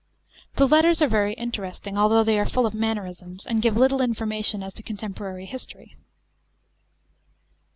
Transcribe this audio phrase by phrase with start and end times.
[0.55, 4.63] The letters are very interesting, although they are full of mannerisms, and give little information
[4.63, 5.95] as to contemporary history.